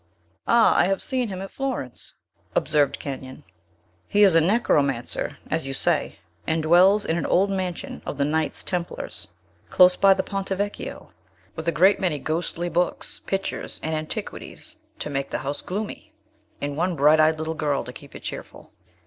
[0.47, 2.15] "Ah, I have seen him at Florence,"
[2.55, 3.43] observed Kenyon.
[4.07, 8.25] "He is a necromancer, as you say, and dwells in an old mansion of the
[8.25, 9.27] Knights Templars,
[9.69, 11.11] close by the Ponte Vecchio,
[11.55, 16.11] with a great many ghostly books, pictures, and antiquities, to make the house gloomy,
[16.59, 18.71] and one bright eyed little girl, to keep it cheerful!"